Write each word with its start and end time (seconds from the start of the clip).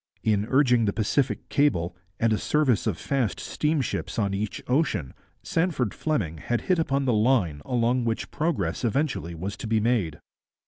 In 0.23 0.47
urging 0.49 0.85
the 0.85 0.93
Pacific 0.93 1.47
cable 1.49 1.95
and 2.19 2.33
a 2.33 2.39
service 2.39 2.87
of 2.87 2.97
fast 2.97 3.39
steamships 3.39 4.17
on 4.17 4.33
each 4.33 4.59
ocean, 4.67 5.13
Sandford 5.43 5.93
Fleming 5.93 6.39
had 6.39 6.61
hit 6.61 6.79
upon 6.79 7.05
the 7.05 7.13
line 7.13 7.61
along 7.65 8.03
which 8.05 8.31
progress 8.31 8.83
eventually 8.83 9.35
was 9.35 9.55
to 9.57 9.67
be 9.67 9.79
made. 9.79 10.19